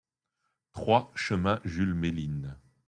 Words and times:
trois 0.73 1.11
chemin 1.13 1.61
Jules 1.63 1.93
Méline 1.93 2.57